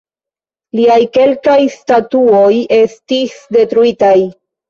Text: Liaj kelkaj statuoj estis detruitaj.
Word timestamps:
Liaj 0.77 0.95
kelkaj 1.17 1.57
statuoj 1.75 2.49
estis 2.79 3.37
detruitaj. 3.59 4.17